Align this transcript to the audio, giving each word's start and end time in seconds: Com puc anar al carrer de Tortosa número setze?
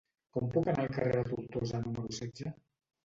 Com 0.35 0.47
puc 0.53 0.69
anar 0.71 0.85
al 0.85 0.95
carrer 0.95 1.13
de 1.19 1.27
Tortosa 1.33 1.83
número 1.85 2.17
setze? 2.23 2.59